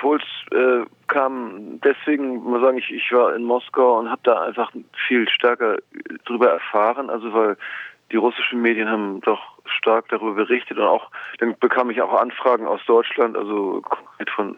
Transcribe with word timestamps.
Impuls 0.00 0.22
äh, 0.50 0.84
kam. 1.08 1.80
Deswegen, 1.84 2.42
muss 2.42 2.62
sagen, 2.62 2.78
ich, 2.78 2.90
ich 2.90 3.12
war 3.12 3.34
in 3.34 3.44
Moskau 3.44 3.98
und 3.98 4.10
habe 4.10 4.20
da 4.24 4.42
einfach 4.42 4.72
viel 5.06 5.28
stärker 5.28 5.76
drüber 6.24 6.50
erfahren, 6.50 7.10
also 7.10 7.32
weil 7.34 7.56
die 8.10 8.16
russischen 8.16 8.62
Medien 8.62 8.88
haben 8.88 9.20
doch 9.20 9.58
stark 9.66 10.08
darüber 10.08 10.32
berichtet 10.32 10.78
und 10.78 10.84
auch 10.84 11.10
dann 11.38 11.56
bekam 11.60 11.90
ich 11.90 12.02
auch 12.02 12.20
Anfragen 12.20 12.66
aus 12.66 12.80
Deutschland, 12.86 13.36
also 13.36 13.82
von 14.34 14.56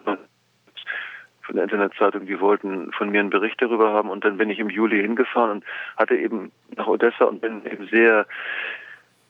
von 1.45 1.55
der 1.55 1.65
Internetzeitung, 1.65 2.25
die 2.25 2.39
wollten 2.39 2.91
von 2.93 3.09
mir 3.09 3.19
einen 3.19 3.29
Bericht 3.29 3.61
darüber 3.61 3.91
haben. 3.91 4.09
Und 4.09 4.23
dann 4.23 4.37
bin 4.37 4.49
ich 4.49 4.59
im 4.59 4.69
Juli 4.69 5.01
hingefahren 5.01 5.51
und 5.51 5.65
hatte 5.97 6.15
eben 6.15 6.53
nach 6.77 6.87
Odessa 6.87 7.25
und 7.25 7.41
bin 7.41 7.65
eben 7.65 7.85
sehr 7.87 8.25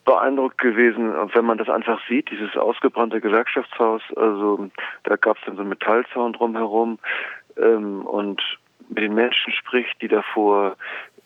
beeindruckt 0.06 0.58
gewesen, 0.58 1.14
wenn 1.34 1.46
man 1.46 1.58
das 1.58 1.70
einfach 1.70 2.00
sieht, 2.08 2.30
dieses 2.30 2.56
ausgebrannte 2.58 3.22
Gewerkschaftshaus, 3.22 4.02
also 4.16 4.70
da 5.04 5.16
gab 5.16 5.38
es 5.38 5.44
dann 5.46 5.56
so 5.56 5.62
einen 5.62 5.70
Metallzaun 5.70 6.34
drumherum 6.34 7.00
ähm, 7.58 8.06
und 8.06 8.42
mit 8.90 9.04
den 9.04 9.14
Menschen 9.14 9.54
spricht, 9.54 10.02
die 10.02 10.08
davor 10.08 10.76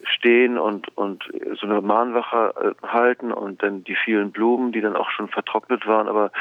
stehen 0.08 0.58
und 0.58 0.96
und 0.98 1.24
so 1.60 1.68
eine 1.68 1.82
Mahnwache 1.82 2.76
äh, 2.82 2.88
halten 2.88 3.32
und 3.32 3.62
dann 3.64 3.84
die 3.84 3.96
vielen 3.96 4.32
Blumen, 4.32 4.72
die 4.72 4.82
dann 4.82 4.96
auch 4.96 5.10
schon 5.10 5.28
vertrocknet 5.28 5.86
waren, 5.88 6.08
aber 6.08 6.32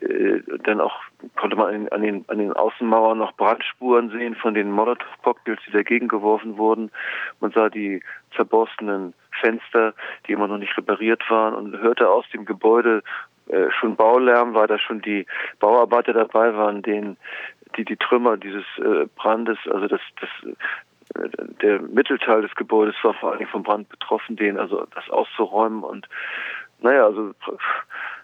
äh, 0.00 0.40
dann 0.64 0.80
auch 0.80 0.94
konnte 1.36 1.56
man 1.56 1.88
an 1.88 2.02
den, 2.02 2.24
an 2.28 2.38
den 2.38 2.52
Außenmauern 2.52 3.18
noch 3.18 3.32
Brandspuren 3.32 4.10
sehen 4.10 4.34
von 4.36 4.54
den 4.54 4.70
Molotow-Cocktails, 4.70 5.60
die 5.66 5.72
dagegen 5.72 6.08
geworfen 6.08 6.58
wurden. 6.58 6.90
Man 7.40 7.52
sah 7.52 7.68
die 7.68 8.02
zerborstenen 8.34 9.14
Fenster, 9.40 9.94
die 10.26 10.32
immer 10.32 10.48
noch 10.48 10.58
nicht 10.58 10.76
repariert 10.76 11.22
waren 11.30 11.54
und 11.54 11.78
hörte 11.78 12.08
aus 12.08 12.24
dem 12.32 12.44
Gebäude 12.44 13.02
äh, 13.48 13.70
schon 13.70 13.96
Baulärm, 13.96 14.54
weil 14.54 14.66
da 14.66 14.78
schon 14.78 15.00
die 15.02 15.26
Bauarbeiter 15.60 16.12
dabei 16.12 16.54
waren, 16.54 16.82
denen 16.82 17.16
die 17.76 17.84
die 17.84 17.96
Trümmer 17.96 18.36
dieses 18.36 18.64
äh, 18.78 19.06
Brandes, 19.16 19.58
also 19.70 19.86
das 19.86 20.00
das 20.20 20.30
der 21.62 21.80
Mittelteil 21.80 22.42
des 22.42 22.54
Gebäudes 22.54 22.96
war 23.02 23.14
vor 23.14 23.36
Dingen 23.36 23.50
vom 23.50 23.62
Brand 23.62 23.88
betroffen, 23.88 24.36
den 24.36 24.58
also 24.58 24.86
das 24.94 25.08
auszuräumen. 25.10 25.82
Und 25.82 26.08
naja, 26.80 27.04
also 27.04 27.32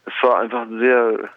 es 0.04 0.12
war 0.22 0.38
einfach 0.38 0.66
sehr 0.68 1.30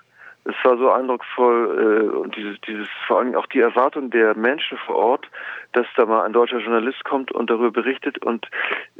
es 0.45 0.53
war 0.63 0.77
so 0.77 0.91
eindrucksvoll 0.91 2.11
äh, 2.13 2.16
und 2.17 2.35
dieses, 2.35 2.61
dieses 2.61 2.88
vor 3.07 3.19
allem 3.19 3.35
auch 3.35 3.47
die 3.47 3.61
Erwartung 3.61 4.11
der 4.11 4.38
Menschen 4.38 4.77
vor 4.77 4.95
Ort, 4.95 5.27
dass 5.71 5.88
da 5.97 6.05
mal 6.05 6.23
ein 6.23 6.33
deutscher 6.33 6.59
Journalist 6.59 7.03
kommt 7.03 7.31
und 7.31 7.49
darüber 7.49 7.71
berichtet. 7.71 8.19
Und 8.19 8.47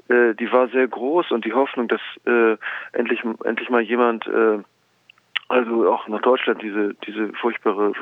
äh, 0.10 0.34
die 0.34 0.52
war 0.52 0.68
sehr 0.70 0.88
groß 0.88 1.30
und 1.32 1.46
die 1.46 1.54
Hoffnung, 1.54 1.88
dass 1.88 2.02
äh, 2.26 2.58
endlich 2.94 3.22
endlich 3.44 3.70
mal 3.70 3.82
jemand 3.82 4.26
äh, 4.26 4.58
also 5.48 5.92
auch 5.92 6.08
nach 6.08 6.22
Deutschland 6.24 6.64
diese 6.64 6.96
diese 7.06 7.32
furchtbare 7.34 7.94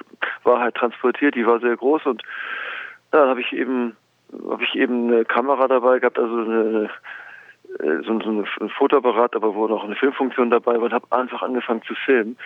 Wahrheit 0.43 0.75
transportiert, 0.75 1.35
die 1.35 1.45
war 1.45 1.59
sehr 1.59 1.75
groß. 1.75 2.05
Und 2.05 2.23
dann 3.11 3.27
habe 3.27 3.41
ich 3.41 3.51
eben 3.51 3.97
habe 4.49 4.63
ich 4.63 4.75
eben 4.75 5.07
eine 5.07 5.25
Kamera 5.25 5.67
dabei 5.67 5.99
gehabt, 5.99 6.19
also 6.19 6.35
eine 6.35 6.89
äh, 7.79 8.03
so, 8.05 8.19
so 8.19 8.45
ein 8.61 8.69
Fotoapparat, 8.69 9.35
aber 9.35 9.55
wo 9.55 9.67
noch 9.67 9.83
eine 9.83 9.95
Filmfunktion 9.95 10.51
dabei 10.51 10.75
war 10.75 10.83
und 10.83 10.93
habe 10.93 11.07
einfach 11.11 11.41
angefangen 11.41 11.81
zu 11.83 11.95
filmen 11.95 12.37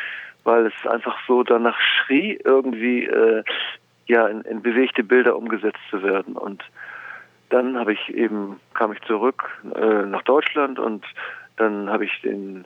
weil 0.47 0.67
es 0.67 0.89
einfach 0.89 1.17
so 1.27 1.43
danach 1.43 1.77
schrie, 1.79 2.39
irgendwie 2.41 3.03
äh, 3.03 3.43
ja 4.07 4.27
in, 4.27 4.41
in 4.43 4.61
bewegte 4.61 5.03
Bilder 5.03 5.35
umgesetzt 5.35 5.81
zu 5.89 6.01
werden. 6.01 6.37
Und 6.37 6.63
dann 7.49 7.77
habe 7.77 7.91
ich 7.91 8.09
eben 8.15 8.59
kam 8.73 8.93
ich 8.93 9.01
zurück 9.01 9.43
äh, 9.75 10.05
nach 10.05 10.23
Deutschland 10.23 10.79
und 10.79 11.05
dann 11.57 11.89
habe 11.89 12.05
ich 12.05 12.21
den 12.21 12.63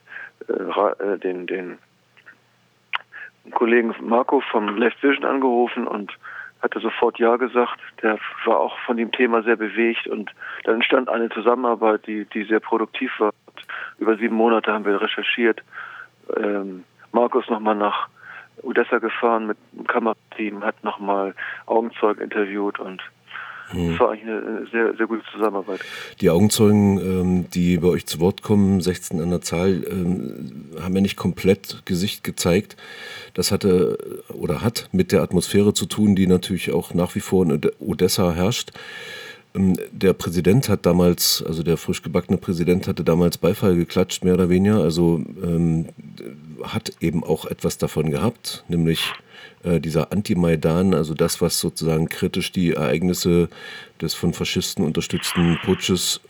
äh, 0.47 0.53
äh 0.53 1.17
den 1.17 1.47
den 1.47 1.79
Kollegen 3.49 3.95
Marco 3.99 4.41
vom 4.51 4.77
Left 4.77 5.01
Vision 5.01 5.25
angerufen 5.25 5.87
und 5.87 6.11
hatte 6.61 6.79
sofort 6.79 7.19
ja 7.19 7.35
gesagt. 7.37 7.79
Der 8.01 8.17
war 8.45 8.59
auch 8.59 8.77
von 8.85 8.97
dem 8.97 9.11
Thema 9.11 9.43
sehr 9.43 9.55
bewegt 9.55 10.07
und 10.07 10.31
dann 10.63 10.75
entstand 10.75 11.09
eine 11.09 11.29
Zusammenarbeit, 11.29 12.05
die 12.07 12.25
die 12.25 12.43
sehr 12.43 12.59
produktiv 12.59 13.11
war. 13.19 13.31
Über 13.97 14.15
sieben 14.17 14.35
Monate 14.35 14.71
haben 14.71 14.85
wir 14.85 15.01
recherchiert. 15.01 15.61
Ähm, 16.37 16.83
Markus 17.11 17.49
nochmal 17.49 17.75
nach 17.75 18.07
Odessa 18.63 18.99
gefahren 18.99 19.47
mit 19.47 19.57
dem 19.73 19.87
Kamerateam, 19.87 20.63
hat 20.63 20.83
nochmal 20.83 21.33
Augenzeugen 21.65 22.23
interviewt 22.23 22.79
und 22.79 23.01
hm. 23.71 23.91
das 23.91 23.99
war 23.99 24.11
eigentlich 24.11 24.29
eine 24.29 24.67
sehr, 24.71 24.95
sehr 24.95 25.07
gute 25.07 25.23
Zusammenarbeit. 25.31 25.81
Die 26.21 26.29
Augenzeugen, 26.29 26.97
ähm, 26.99 27.45
die 27.49 27.77
bei 27.77 27.87
euch 27.87 28.05
zu 28.05 28.19
Wort 28.19 28.41
kommen, 28.41 28.81
16 28.81 29.21
an 29.21 29.29
der 29.29 29.41
Zahl, 29.41 29.83
ähm, 29.89 30.69
haben 30.81 30.95
ja 30.95 31.01
nicht 31.01 31.17
komplett 31.17 31.81
Gesicht 31.85 32.23
gezeigt. 32.23 32.77
Das 33.33 33.51
hatte 33.51 34.23
oder 34.29 34.61
hat 34.61 34.89
mit 34.91 35.11
der 35.11 35.21
Atmosphäre 35.21 35.73
zu 35.73 35.85
tun, 35.85 36.15
die 36.15 36.27
natürlich 36.27 36.71
auch 36.71 36.93
nach 36.93 37.15
wie 37.15 37.21
vor 37.21 37.45
in 37.45 37.61
Odessa 37.79 38.33
herrscht. 38.33 38.71
Ähm, 39.55 39.77
der 39.91 40.13
Präsident 40.13 40.69
hat 40.69 40.85
damals, 40.85 41.43
also 41.45 41.63
der 41.63 41.77
frisch 41.77 42.01
gebackene 42.01 42.37
Präsident 42.37 42.87
hatte 42.87 43.03
damals 43.03 43.37
Beifall 43.37 43.75
geklatscht, 43.75 44.23
mehr 44.23 44.35
oder 44.35 44.49
weniger. 44.49 44.81
Also 44.81 45.21
ähm, 45.43 45.87
hat 46.63 46.93
eben 46.99 47.23
auch 47.23 47.45
etwas 47.45 47.77
davon 47.77 48.11
gehabt, 48.11 48.63
nämlich 48.67 49.13
äh, 49.63 49.79
dieser 49.79 50.11
Anti-Maidan, 50.11 50.93
also 50.93 51.13
das, 51.13 51.41
was 51.41 51.59
sozusagen 51.59 52.09
kritisch 52.09 52.51
die 52.51 52.73
Ereignisse 52.73 53.49
des 54.01 54.13
von 54.13 54.33
Faschisten 54.33 54.85
unterstützten 54.85 55.59
Putsches 55.63 56.21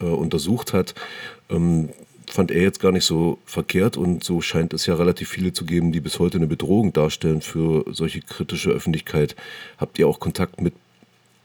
äh, 0.00 0.04
untersucht 0.04 0.72
hat. 0.72 0.94
Ähm, 1.50 1.90
fand 2.30 2.50
er 2.50 2.62
jetzt 2.62 2.80
gar 2.80 2.92
nicht 2.92 3.04
so 3.04 3.38
verkehrt 3.44 3.96
und 3.96 4.24
so 4.24 4.40
scheint 4.40 4.72
es 4.72 4.86
ja 4.86 4.94
relativ 4.94 5.28
viele 5.28 5.52
zu 5.52 5.64
geben, 5.64 5.92
die 5.92 6.00
bis 6.00 6.18
heute 6.18 6.38
eine 6.38 6.46
Bedrohung 6.46 6.92
darstellen 6.92 7.40
für 7.40 7.84
solche 7.92 8.20
kritische 8.20 8.70
Öffentlichkeit. 8.70 9.36
Habt 9.78 9.98
ihr 9.98 10.06
auch 10.06 10.20
Kontakt 10.20 10.60
mit, 10.60 10.74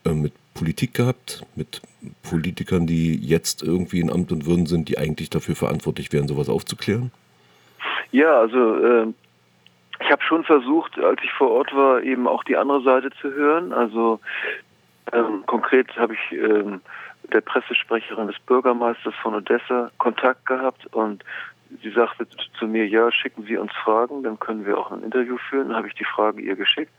äh, 0.06 0.14
mit 0.14 0.34
Politik 0.54 0.94
gehabt, 0.94 1.44
mit 1.56 1.82
Politikern, 2.24 2.88
die 2.88 3.16
jetzt 3.16 3.62
irgendwie 3.62 4.00
in 4.00 4.12
Amt 4.12 4.32
und 4.32 4.46
Würden 4.46 4.66
sind, 4.68 4.90
die 4.90 4.98
eigentlich 4.98 5.30
dafür 5.30 5.56
verantwortlich 5.56 6.14
wären, 6.14 6.28
sowas 6.28 6.50
aufzuklären? 6.50 7.12
Ja, 8.12 8.40
also 8.40 8.78
äh, 8.78 9.08
ich 10.00 10.12
habe 10.12 10.24
schon 10.24 10.44
versucht, 10.44 11.00
als 11.00 11.22
ich 11.24 11.32
vor 11.32 11.52
Ort 11.52 11.76
war, 11.76 12.02
eben 12.02 12.28
auch 12.28 12.44
die 12.44 12.58
andere 12.58 12.82
Seite 12.82 13.10
zu 13.22 13.32
hören. 13.32 13.74
Also 13.74 14.20
ähm, 15.12 15.44
konkret 15.46 15.96
habe 15.98 16.14
ich 16.14 16.38
ähm, 16.38 16.82
der 17.34 17.42
Pressesprecherin 17.42 18.28
des 18.28 18.40
Bürgermeisters 18.40 19.14
von 19.22 19.36
Odessa 19.36 19.92
Kontakt 19.98 20.46
gehabt 20.46 20.86
und 20.94 21.24
sie 21.82 21.92
sagte 21.92 22.28
zu 22.60 22.68
mir, 22.68 22.88
ja, 22.88 23.12
schicken 23.12 23.44
Sie 23.44 23.58
uns 23.58 23.72
Fragen, 23.74 24.24
dann 24.24 24.40
können 24.40 24.66
wir 24.66 24.78
auch 24.78 24.92
ein 24.92 25.04
Interview 25.04 25.38
führen. 25.50 25.70
Dann 25.70 25.78
habe 25.78 25.88
ich 25.88 25.96
die 25.96 26.06
Fragen 26.06 26.40
ihr 26.40 26.56
geschickt. 26.56 26.92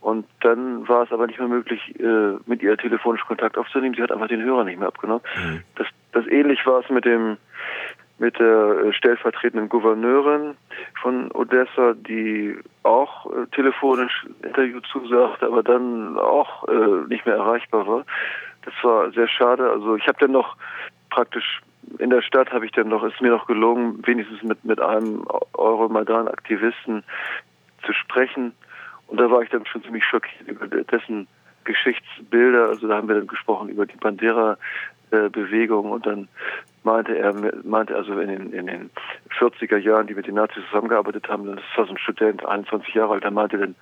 Und 0.00 0.26
dann 0.40 0.88
war 0.88 1.02
es 1.02 1.12
aber 1.12 1.26
nicht 1.26 1.38
mehr 1.38 1.48
möglich, 1.48 1.94
äh, 2.00 2.38
mit 2.46 2.62
ihr 2.62 2.76
telefonisch 2.78 3.22
Kontakt 3.26 3.58
aufzunehmen. 3.58 3.94
Sie 3.94 4.02
hat 4.02 4.10
einfach 4.10 4.28
den 4.28 4.42
Hörer 4.42 4.64
nicht 4.64 4.78
mehr 4.78 4.88
abgenommen. 4.88 5.22
Mhm. 5.36 5.62
Das, 5.76 5.86
das 6.12 6.26
ähnlich 6.26 6.64
war 6.64 6.80
es 6.80 6.88
mit 6.88 7.04
dem 7.04 7.36
mit 8.20 8.38
der 8.38 8.84
äh, 8.84 8.92
stellvertretenden 8.92 9.68
Gouverneurin 9.70 10.54
von 11.00 11.32
Odessa, 11.32 11.94
die 11.94 12.56
auch 12.82 13.26
äh, 13.26 13.46
telefonisch 13.52 14.26
Interview 14.42 14.80
zusagte, 14.80 15.46
aber 15.46 15.62
dann 15.62 16.18
auch 16.18 16.68
äh, 16.68 17.08
nicht 17.08 17.24
mehr 17.24 17.36
erreichbar 17.36 17.86
war. 17.86 18.04
Das 18.64 18.74
war 18.82 19.10
sehr 19.12 19.26
schade. 19.26 19.70
Also 19.70 19.96
ich 19.96 20.06
habe 20.06 20.18
dann 20.20 20.32
noch 20.32 20.56
praktisch 21.08 21.62
in 21.98 22.10
der 22.10 22.20
Stadt 22.22 22.52
habe 22.52 22.66
ich 22.66 22.72
dann 22.72 22.88
noch, 22.88 23.02
ist 23.02 23.20
mir 23.22 23.30
noch 23.30 23.46
gelungen, 23.46 24.06
wenigstens 24.06 24.42
mit, 24.42 24.64
mit 24.64 24.80
einem 24.80 25.24
Euromaidan-Aktivisten 25.54 27.02
zu 27.84 27.92
sprechen. 27.94 28.52
Und 29.06 29.18
da 29.18 29.30
war 29.30 29.42
ich 29.42 29.48
dann 29.48 29.64
schon 29.66 29.82
ziemlich 29.82 30.04
schockiert 30.04 30.46
über 30.46 30.66
dessen 30.66 31.26
Geschichtsbilder. 31.64 32.68
Also 32.68 32.86
da 32.86 32.96
haben 32.96 33.08
wir 33.08 33.16
dann 33.16 33.26
gesprochen 33.26 33.70
über 33.70 33.86
die 33.86 33.96
Bandera-Bewegung 33.96 35.90
und 35.90 36.06
dann 36.06 36.28
meinte 36.82 37.16
er, 37.16 37.34
meinte 37.64 37.94
also 37.94 38.18
in 38.18 38.28
den, 38.28 38.52
in 38.52 38.66
den 38.66 38.90
40er 39.38 39.76
Jahren, 39.76 40.06
die 40.06 40.14
mit 40.14 40.26
den 40.26 40.34
Nazis 40.34 40.64
zusammengearbeitet 40.66 41.28
haben, 41.28 41.46
das 41.46 41.64
war 41.76 41.86
so 41.86 41.92
ein 41.92 41.98
Student, 41.98 42.44
21 42.44 42.94
Jahre 42.94 43.14
alt, 43.14 43.24
der 43.24 43.30
meinte 43.30 43.58
dann, 43.58 43.74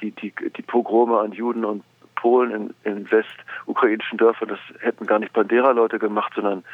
die, 0.00 0.12
die, 0.12 0.32
die 0.56 0.62
Pogrome 0.62 1.18
an 1.18 1.32
Juden 1.32 1.64
und 1.64 1.84
Polen 2.14 2.50
in, 2.84 2.92
in 2.92 3.10
westukrainischen 3.10 4.18
Dörfern, 4.18 4.48
das 4.48 4.60
hätten 4.80 5.06
gar 5.06 5.18
nicht 5.18 5.32
Bandera-Leute 5.32 5.98
gemacht, 5.98 6.32
sondern 6.34 6.64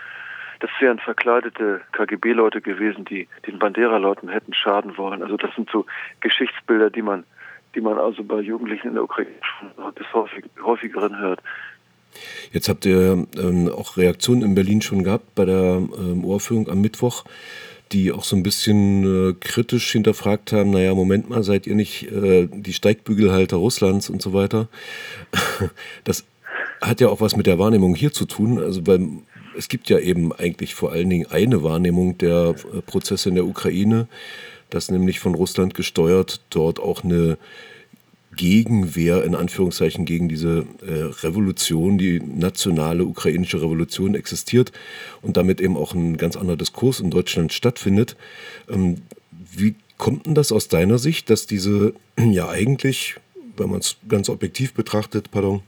das 0.60 0.70
wären 0.80 0.98
verkleidete 0.98 1.82
KGB-Leute 1.92 2.60
gewesen, 2.60 3.04
die 3.04 3.28
den 3.46 3.58
Bandera-Leuten 3.58 4.28
hätten 4.28 4.54
schaden 4.54 4.96
wollen. 4.96 5.22
Also 5.22 5.36
das 5.36 5.54
sind 5.54 5.68
so 5.70 5.84
Geschichtsbilder, 6.20 6.90
die 6.90 7.02
man 7.02 7.24
die 7.76 7.82
man 7.82 7.98
also 7.98 8.24
bei 8.24 8.40
Jugendlichen 8.40 8.88
in 8.88 8.94
der 8.94 9.04
Ukraine 9.04 9.30
schon 9.42 9.94
des 9.94 10.12
häufig, 10.14 10.44
häufigeren 10.62 11.18
hört. 11.18 11.42
Jetzt 12.52 12.68
habt 12.68 12.84
ihr 12.86 13.26
ähm, 13.38 13.68
auch 13.68 13.96
Reaktionen 13.96 14.42
in 14.42 14.54
Berlin 14.54 14.82
schon 14.82 15.04
gehabt 15.04 15.34
bei 15.34 15.44
der 15.44 15.82
ähm, 15.98 16.24
Ohrführung 16.24 16.68
am 16.68 16.80
Mittwoch, 16.80 17.24
die 17.92 18.12
auch 18.12 18.24
so 18.24 18.36
ein 18.36 18.42
bisschen 18.42 19.30
äh, 19.30 19.34
kritisch 19.38 19.92
hinterfragt 19.92 20.52
haben, 20.52 20.70
naja, 20.70 20.94
Moment 20.94 21.30
mal, 21.30 21.42
seid 21.42 21.66
ihr 21.66 21.74
nicht 21.74 22.10
äh, 22.10 22.48
die 22.50 22.72
Steigbügelhalter 22.72 23.56
Russlands 23.56 24.10
und 24.10 24.22
so 24.22 24.32
weiter. 24.32 24.68
Das 26.04 26.24
hat 26.80 27.00
ja 27.00 27.08
auch 27.08 27.20
was 27.20 27.36
mit 27.36 27.46
der 27.46 27.58
Wahrnehmung 27.58 27.94
hier 27.94 28.12
zu 28.12 28.26
tun, 28.26 28.58
also 28.58 28.86
weil 28.86 29.08
es 29.56 29.68
gibt 29.68 29.88
ja 29.88 29.98
eben 29.98 30.32
eigentlich 30.32 30.74
vor 30.74 30.92
allen 30.92 31.08
Dingen 31.08 31.26
eine 31.30 31.62
Wahrnehmung 31.62 32.18
der 32.18 32.54
äh, 32.72 32.82
Prozesse 32.82 33.28
in 33.30 33.34
der 33.34 33.46
Ukraine, 33.46 34.08
dass 34.70 34.90
nämlich 34.90 35.20
von 35.20 35.34
Russland 35.34 35.74
gesteuert 35.74 36.40
dort 36.50 36.78
auch 36.80 37.04
eine 37.04 37.38
Gegenwehr 38.36 39.24
in 39.24 39.34
Anführungszeichen 39.34 40.04
gegen 40.04 40.28
diese 40.28 40.66
äh, 40.86 41.24
Revolution, 41.24 41.98
die 41.98 42.20
nationale 42.20 43.04
ukrainische 43.04 43.60
Revolution 43.60 44.14
existiert 44.14 44.72
und 45.22 45.36
damit 45.36 45.60
eben 45.60 45.76
auch 45.76 45.94
ein 45.94 46.16
ganz 46.16 46.36
anderer 46.36 46.56
Diskurs 46.56 47.00
in 47.00 47.10
Deutschland 47.10 47.52
stattfindet. 47.52 48.16
Ähm, 48.68 49.02
wie 49.52 49.74
kommt 49.98 50.26
denn 50.26 50.34
das 50.34 50.52
aus 50.52 50.68
deiner 50.68 50.98
Sicht, 50.98 51.30
dass 51.30 51.46
diese 51.46 51.94
ja 52.18 52.48
eigentlich, 52.48 53.16
wenn 53.56 53.70
man 53.70 53.80
es 53.80 53.96
ganz 54.08 54.28
objektiv 54.28 54.74
betrachtet, 54.74 55.30
pardon, 55.30 55.62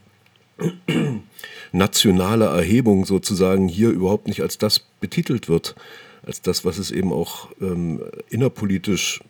nationale 1.71 2.45
Erhebung 2.45 3.05
sozusagen 3.05 3.67
hier 3.67 3.89
überhaupt 3.89 4.27
nicht 4.27 4.41
als 4.41 4.57
das 4.57 4.79
betitelt 4.99 5.49
wird, 5.49 5.75
als 6.25 6.41
das, 6.41 6.65
was 6.65 6.77
es 6.77 6.91
eben 6.91 7.13
auch 7.13 7.49
ähm, 7.61 8.01
innerpolitisch 8.29 9.21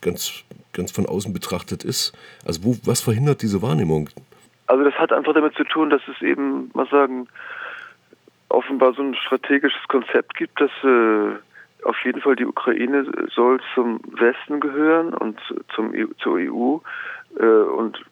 ganz, 0.00 0.44
ganz 0.72 0.92
von 0.92 1.06
außen 1.06 1.32
betrachtet 1.32 1.84
ist. 1.84 2.12
Also 2.46 2.64
wo, 2.64 2.76
was 2.84 3.00
verhindert 3.00 3.42
diese 3.42 3.62
Wahrnehmung? 3.62 4.08
Also 4.66 4.84
das 4.84 4.94
hat 4.94 5.12
einfach 5.12 5.34
damit 5.34 5.54
zu 5.54 5.64
tun, 5.64 5.90
dass 5.90 6.02
es 6.08 6.20
eben, 6.22 6.70
mal 6.74 6.86
sagen, 6.88 7.26
offenbar 8.50 8.92
so 8.94 9.02
ein 9.02 9.14
strategisches 9.14 9.82
Konzept 9.88 10.34
gibt, 10.36 10.60
dass 10.60 10.70
äh, 10.84 11.36
auf 11.84 11.96
jeden 12.04 12.20
Fall 12.20 12.36
die 12.36 12.46
Ukraine 12.46 13.06
soll 13.34 13.60
zum 13.74 14.00
Westen 14.18 14.60
gehören 14.60 15.14
und 15.14 15.38
zum, 15.74 15.94
e 15.94 16.06
zur 16.18 16.36
EU 16.36 16.78
äh, 17.38 17.44
und 17.44 18.04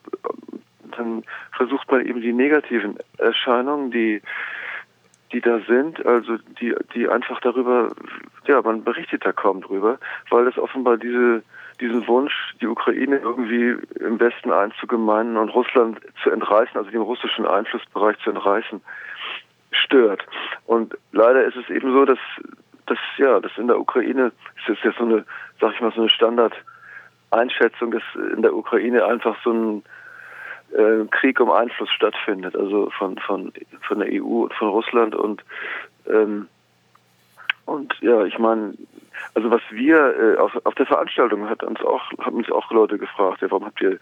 dann 0.97 1.25
versucht 1.57 1.91
man 1.91 2.07
eben 2.07 2.21
die 2.21 2.33
negativen 2.33 2.97
Erscheinungen, 3.19 3.91
die 3.91 4.23
die 5.33 5.41
da 5.41 5.61
sind, 5.67 6.05
also 6.07 6.37
die 6.61 6.75
die 6.95 7.09
einfach 7.09 7.41
darüber, 7.41 7.91
ja, 8.47 8.63
man 8.63 8.85
berichtet 8.85 9.25
da 9.25 9.33
kaum 9.33 9.61
drüber, 9.61 9.99
weil 10.31 10.47
es 10.47 10.59
offenbar 10.59 10.97
diese 10.97 11.43
diesen 11.81 12.07
Wunsch, 12.09 12.55
die 12.61 12.67
Ukraine 12.67 13.19
irgendwie 13.19 13.77
im 14.01 14.19
Westen 14.19 14.51
einzugemeinen 14.51 15.37
und 15.37 15.51
Russland 15.51 16.01
zu 16.23 16.31
entreißen, 16.31 16.77
also 16.77 16.91
dem 16.91 17.03
russischen 17.03 17.47
Einflussbereich 17.47 18.19
zu 18.21 18.31
entreißen, 18.31 18.81
stört. 19.73 20.25
Und 20.65 20.97
leider 21.13 21.45
ist 21.45 21.57
es 21.57 21.69
eben 21.69 21.93
so, 21.93 22.05
dass 22.05 22.19
dass 22.87 22.99
ja, 23.19 23.41
dass 23.41 23.53
in 23.59 23.67
der 23.67 23.79
Ukraine 23.79 24.33
das 24.67 24.77
ist 24.77 24.85
ja 24.85 24.93
so 24.97 25.05
eine, 25.05 25.25
sag 25.61 25.75
ich 25.75 25.81
mal, 25.81 25.93
so 25.93 26.01
eine 26.01 26.11
Standard-Einschätzung, 26.11 27.91
dass 27.91 28.03
in 28.35 28.43
der 28.43 28.55
Ukraine 28.55 29.05
einfach 29.05 29.37
so 29.43 29.53
ein 29.53 29.83
äh, 30.73 31.05
Krieg 31.11 31.41
um 31.41 31.51
Einfluss 31.51 31.91
stattfindet, 31.91 32.57
also 32.57 32.91
von 32.91 33.19
von 33.19 33.53
von 33.83 33.99
der 33.99 34.09
EU 34.13 34.45
und 34.45 34.55
von 34.55 34.69
Russland 34.69 35.15
und 35.15 35.43
ähm, 36.09 36.49
und 37.67 37.95
ja, 38.01 38.25
ich 38.25 38.39
meine, 38.39 38.75
also 39.35 39.51
was 39.51 39.63
wir 39.71 40.37
äh, 40.37 40.39
auf, 40.39 40.53
auf 40.65 40.75
der 40.75 40.87
Veranstaltung 40.87 41.49
hat 41.49 41.63
uns 41.63 41.81
auch 41.81 42.03
haben 42.21 42.37
uns 42.37 42.51
auch 42.51 42.71
Leute 42.71 42.99
gefragt, 42.99 43.43
ja, 43.43 43.51
warum 43.51 43.67
habt 43.67 43.81
ihr 43.81 43.99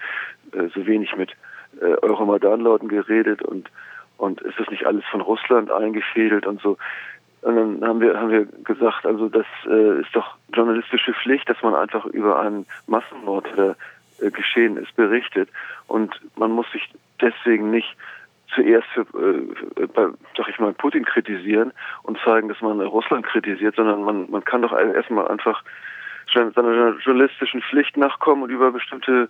äh, 0.53 0.69
so 0.75 0.87
wenig 0.87 1.17
mit 1.17 1.33
äh, 1.81 1.97
Euromaidan-Leuten 2.03 2.89
geredet 2.89 3.43
und 3.43 3.71
und 4.17 4.41
ist 4.43 4.59
das 4.59 4.69
nicht 4.69 4.87
alles 4.87 5.05
von 5.11 5.21
Russland 5.21 5.71
eingefädelt 5.71 6.47
und 6.47 6.61
so. 6.61 6.77
Und 7.43 7.57
dann 7.57 7.89
haben 7.89 8.01
wir 8.01 8.19
haben 8.19 8.31
wir 8.31 8.47
gesagt, 8.47 9.05
also 9.07 9.29
das 9.29 9.47
äh, 9.67 10.01
ist 10.01 10.15
doch 10.15 10.37
journalistische 10.55 11.13
Pflicht, 11.15 11.49
dass 11.49 11.61
man 11.63 11.75
einfach 11.75 12.07
über 12.07 12.41
einen 12.41 12.67
Massenmord, 12.87 13.47
der 13.57 13.77
geschehen 14.31 14.77
ist, 14.77 14.95
berichtet. 14.97 15.49
Und 15.87 16.21
man 16.37 16.51
muss 16.53 16.71
sich 16.73 16.89
deswegen 17.21 17.71
nicht 17.71 17.97
zuerst 18.55 18.87
für, 18.89 19.01
äh, 19.01 19.87
bei, 19.87 20.09
sag 20.37 20.49
ich 20.49 20.59
mal, 20.59 20.73
Putin 20.73 21.05
kritisieren 21.05 21.73
und 22.03 22.19
zeigen, 22.25 22.49
dass 22.49 22.61
man 22.61 22.81
Russland 22.81 23.27
kritisiert, 23.27 23.77
sondern 23.77 24.05
man, 24.05 24.31
man 24.31 24.45
kann 24.45 24.63
doch 24.63 24.73
erstmal 24.73 25.29
einfach 25.29 25.63
seiner 26.33 26.97
journalistischen 26.99 27.63
Pflicht 27.63 27.97
nachkommen 27.97 28.45
und 28.45 28.51
über 28.51 28.73
bestimmte 28.73 29.29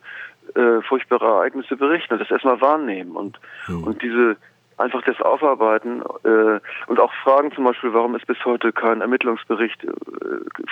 äh, 0.55 0.81
furchtbare 0.83 1.25
Ereignisse 1.25 1.77
berichten 1.77 2.15
und 2.15 2.21
das 2.21 2.31
erstmal 2.31 2.61
wahrnehmen 2.61 3.17
und, 3.17 3.39
mhm. 3.67 3.85
und 3.85 4.03
diese 4.03 4.37
einfach 4.79 5.03
das 5.03 5.21
aufarbeiten 5.21 6.03
äh, 6.25 6.61
und 6.87 7.01
auch 7.01 7.13
fragen 7.23 7.53
zum 7.53 7.65
Beispiel, 7.65 7.93
warum 7.93 8.15
ist 8.15 8.27
bis 8.27 8.45
heute 8.45 8.73
kein 8.73 9.01
Ermittlungsbericht 9.01 9.85
äh, 9.85 9.89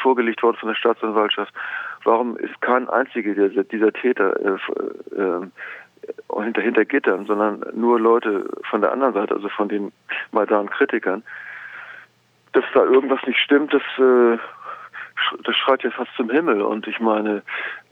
vorgelegt 0.01 0.43
worden 0.43 0.57
von 0.57 0.69
der 0.69 0.77
Staatsanwaltschaft? 0.77 1.53
Warum 2.05 2.37
ist 2.37 2.61
kein 2.61 2.89
einziger 2.89 3.35
dieser, 3.35 3.65
dieser 3.65 3.93
Täter 3.93 4.35
äh, 4.41 5.21
äh, 5.21 6.43
hinter, 6.43 6.63
hinter 6.63 6.85
Gittern, 6.85 7.27
sondern 7.27 7.65
nur 7.75 8.01
Leute 8.01 8.49
von 8.69 8.81
der 8.81 8.93
anderen 8.93 9.15
Seite, 9.15 9.35
also 9.35 9.49
von 9.49 9.69
den 9.69 9.93
Maidan-Kritikern? 10.33 11.23
Dass 12.53 12.65
da 12.75 12.85
irgendwas 12.85 13.21
nicht 13.27 13.39
stimmt, 13.39 13.73
das, 13.73 13.83
äh, 13.99 14.39
das 15.45 15.57
schreit 15.57 15.83
ja 15.85 15.91
fast 15.91 16.11
zum 16.17 16.29
Himmel. 16.29 16.61
Und 16.63 16.87
ich 16.89 16.99
meine, 16.99 17.43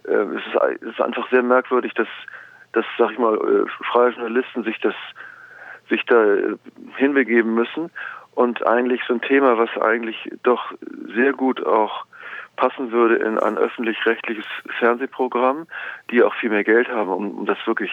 äh, 0.05 0.13
es, 0.13 0.47
ist, 0.47 0.83
es 0.83 0.89
ist 0.91 1.01
einfach 1.01 1.29
sehr 1.31 1.43
merkwürdig, 1.43 1.95
dass, 1.95 2.09
dass 2.73 2.85
sag 2.99 3.13
ich 3.13 3.19
mal, 3.19 3.37
äh, 3.37 3.85
freie 3.93 4.11
Journalisten 4.11 4.65
sich 4.65 4.79
das 4.81 4.95
sich 5.91 6.05
da 6.07 6.25
äh, 6.25 6.57
hinbegeben 6.97 7.55
müssen 7.55 7.91
und 8.35 8.67
eigentlich 8.67 9.03
so 9.07 9.15
ein 9.15 9.21
Thema, 9.21 9.59
was 9.59 9.71
eigentlich 9.83 10.31
doch 10.43 10.73
sehr 11.15 11.33
gut 11.33 11.65
auch 11.67 12.07
passen 12.57 12.93
würde 12.93 13.17
in 13.17 13.39
ein 13.39 13.59
öffentlich-rechtliches 13.59 14.45
Fernsehprogramm, 14.79 15.67
die 16.11 16.23
auch 16.23 16.35
viel 16.35 16.51
mehr 16.51 16.65
Geld 16.65 16.89
haben, 16.89 17.11
um, 17.11 17.39
um 17.39 17.47
das 17.47 17.59
wirklich 17.67 17.91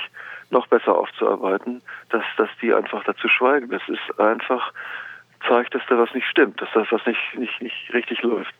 noch 0.50 0.68
besser 0.68 0.96
aufzuarbeiten, 0.96 1.82
dass, 2.10 2.24
dass 2.38 2.50
die 2.62 2.74
einfach 2.74 3.04
dazu 3.04 3.28
schweigen. 3.28 3.70
Das 3.70 3.82
ist 3.88 4.20
einfach, 4.20 4.74
zeigt, 5.48 5.74
dass 5.76 5.82
da 5.88 5.98
was 5.98 6.14
nicht 6.14 6.28
stimmt, 6.28 6.62
dass 6.62 6.70
das 6.74 6.88
was 6.92 7.06
nicht, 7.06 7.20
nicht, 7.38 7.62
nicht 7.62 7.94
richtig 7.94 8.22
läuft. 8.24 8.54